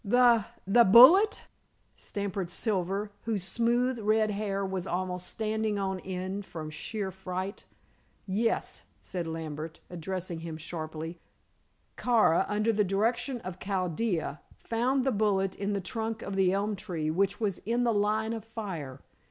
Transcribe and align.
"The 0.03 0.45
the 0.65 0.83
bullet!" 0.83 1.43
stammered 1.95 2.49
Silver, 2.49 3.11
whose 3.25 3.43
smooth 3.43 3.99
red 3.99 4.31
hair 4.31 4.65
was 4.65 4.87
almost 4.87 5.27
standing 5.27 5.77
on 5.77 5.99
end 5.99 6.43
from 6.47 6.71
sheer 6.71 7.11
fright. 7.11 7.65
"Yes," 8.25 8.81
said 9.03 9.27
Lambert, 9.27 9.79
addressing 9.91 10.39
him 10.39 10.57
sharply. 10.57 11.19
"Kara, 11.97 12.47
under 12.49 12.73
the 12.73 12.83
direction 12.83 13.41
of 13.41 13.59
Chaldea, 13.59 14.41
found 14.57 15.05
the 15.05 15.11
bullet 15.11 15.53
in 15.55 15.73
the 15.73 15.79
trunk 15.81 16.23
of 16.23 16.35
the 16.35 16.51
elm 16.51 16.75
tree 16.75 17.11
which 17.11 17.39
was 17.39 17.59
in 17.59 17.83
the 17.83 17.93
line 17.93 18.33
of 18.33 18.43
fire. 18.43 19.01